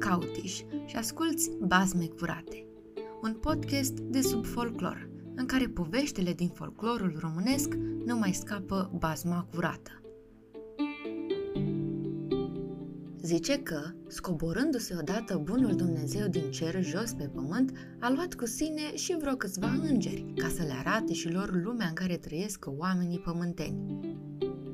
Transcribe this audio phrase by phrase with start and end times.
[0.00, 2.66] Hautiș și asculți Bazme Curate,
[3.22, 7.74] un podcast de sub folclor, în care poveștile din folclorul românesc
[8.04, 9.90] nu mai scapă bazma curată.
[13.22, 18.94] Zice că, scoborându-se odată bunul Dumnezeu din cer jos pe pământ, a luat cu sine
[18.94, 23.18] și vreo câțiva îngeri, ca să le arate și lor lumea în care trăiesc oamenii
[23.18, 24.13] pământeni.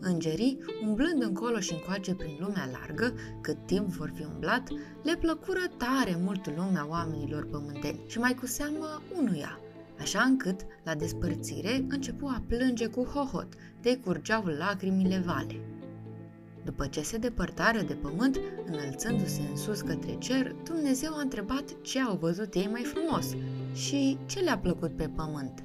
[0.01, 4.69] Îngerii, umblând încolo și încoace prin lumea largă, cât timp vor fi umblat,
[5.03, 9.61] le plăcură tare mult lumea oamenilor pământeni și mai cu seamă unuia,
[9.99, 13.49] așa încât, la despărțire, începu a plânge cu hohot,
[13.81, 15.61] de curgeau lacrimile vale.
[16.65, 22.01] După ce se depărtară de pământ, înălțându-se în sus către cer, Dumnezeu a întrebat ce
[22.01, 23.35] au văzut ei mai frumos
[23.73, 25.65] și ce le-a plăcut pe pământ.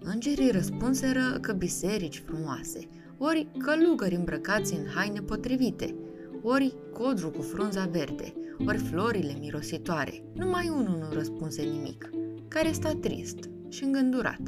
[0.00, 2.88] Îngerii răspunseră că biserici frumoase,
[3.18, 5.94] ori călugări îmbrăcați în haine potrivite,
[6.42, 8.34] ori codru cu frunza verde,
[8.66, 10.22] ori florile mirositoare.
[10.34, 12.10] Numai unul nu răspunse nimic,
[12.48, 13.38] care sta trist
[13.68, 14.40] și îngândurat.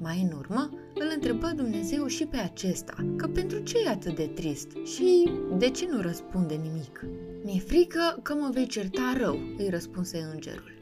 [0.00, 4.30] Mai în urmă, îl întrebă Dumnezeu și pe acesta, că pentru ce e atât de
[4.34, 7.04] trist și de ce nu răspunde nimic.
[7.44, 10.72] Mi-e frică că mă vei certa rău, îi răspunse îngerul.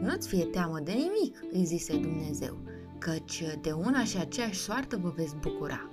[0.00, 2.58] Nu-ți fie teamă de nimic, îi zise Dumnezeu,
[2.98, 5.90] căci de una și aceeași soartă vă veți bucura.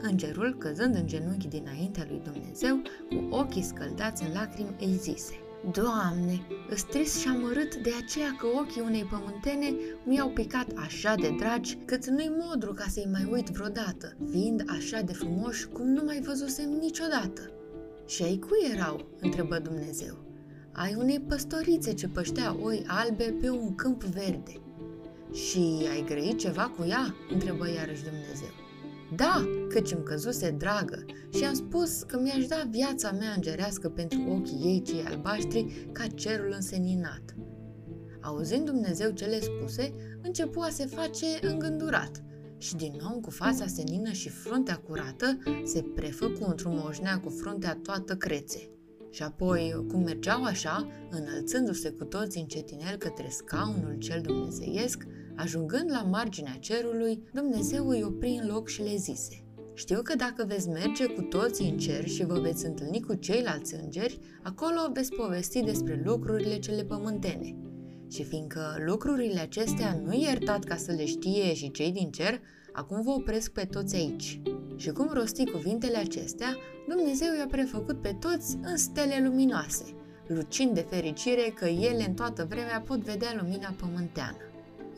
[0.00, 5.40] Îngerul, căzând în genunchi dinaintea lui Dumnezeu, cu ochii scăldați în lacrimi, îi zise
[5.72, 11.34] Doamne, îți trist și amărât de aceea că ochii unei pământene mi-au picat așa de
[11.38, 16.02] dragi, cât nu-i modru ca să-i mai uit vreodată, fiind așa de frumoși cum nu
[16.04, 17.50] mai văzusem niciodată.
[18.06, 19.08] Și ai cui erau?
[19.20, 20.16] întrebă Dumnezeu.
[20.72, 24.52] Ai unei păstorițe ce păștea oi albe pe un câmp verde.
[25.32, 27.14] Și ai grăit ceva cu ea?
[27.32, 28.65] întrebă iarăși Dumnezeu.
[29.14, 34.18] Da, căci îmi căzuse dragă și am spus că mi-aș da viața mea îngerească pentru
[34.28, 37.34] ochii ei cei albaștri ca cerul înseninat.
[38.20, 39.92] Auzind Dumnezeu cele spuse,
[40.22, 42.22] începu a se face îngândurat
[42.58, 47.78] și din nou cu fața senină și fruntea curată se prefăcu într-un moșnea cu fruntea
[47.82, 48.70] toată crețe.
[49.10, 56.02] Și apoi, cum mergeau așa, înălțându-se cu toți încetinel către scaunul cel dumnezeiesc, Ajungând la
[56.02, 61.06] marginea cerului, Dumnezeu îi opri în loc și le zise Știu că dacă veți merge
[61.06, 66.02] cu toții în cer și vă veți întâlni cu ceilalți îngeri, acolo veți povesti despre
[66.04, 67.56] lucrurile cele pământene.
[68.10, 72.40] Și fiindcă lucrurile acestea nu iertat ca să le știe și cei din cer,
[72.72, 74.40] acum vă opresc pe toți aici.
[74.76, 76.56] Și cum rosti cuvintele acestea,
[76.88, 79.84] Dumnezeu i-a prefăcut pe toți în stele luminoase,
[80.26, 84.36] lucind de fericire că ele în toată vremea pot vedea lumina pământeană.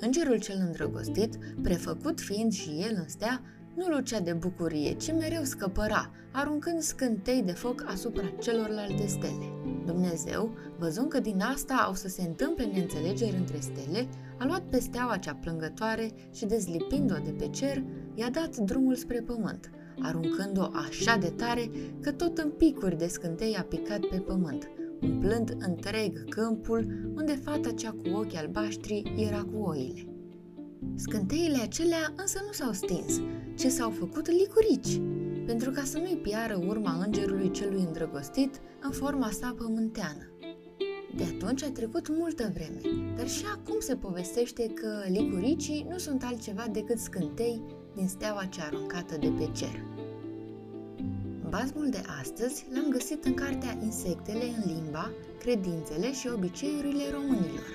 [0.00, 3.42] Îngerul cel îndrăgostit, prefăcut fiind și el în stea,
[3.74, 9.52] nu lucea de bucurie, ci mereu scăpăra, aruncând scântei de foc asupra celorlalte stele.
[9.86, 14.80] Dumnezeu, văzând că din asta au să se întâmple neînțelegeri între stele, a luat pe
[14.80, 17.82] steaua cea plângătoare și dezlipind-o de pe cer,
[18.14, 19.70] i-a dat drumul spre pământ,
[20.02, 21.70] aruncând-o așa de tare
[22.00, 24.70] că tot în picuri de scântei a picat pe pământ,
[25.02, 30.08] umplând întreg câmpul unde fata cea cu ochi albaștri era cu oile.
[30.94, 33.20] Scânteile acelea însă nu s-au stins,
[33.56, 35.00] ci s-au făcut licurici,
[35.46, 40.32] pentru ca să nu-i piară urma îngerului celui îndrăgostit în forma sa pământeană.
[41.16, 42.80] De atunci a trecut multă vreme,
[43.16, 47.62] dar și acum se povestește că licuricii nu sunt altceva decât scântei
[47.94, 49.84] din steaua cea aruncată de pe cer.
[51.48, 57.66] Bazmul de astăzi l-am găsit în cartea Insectele în limba, credințele și obiceiurile românilor,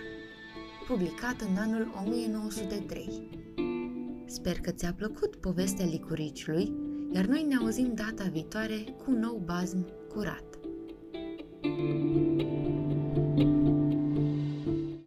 [0.87, 3.29] publicat în anul 1903.
[4.25, 6.73] Sper că ți-a plăcut povestea licuriciului,
[7.13, 10.59] iar noi ne auzim data viitoare cu un nou bazm curat.